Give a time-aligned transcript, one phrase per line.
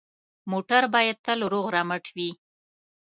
[0.51, 2.29] موټر باید تل روغ رمټ وي.